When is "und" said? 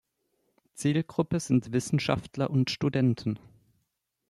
2.49-2.71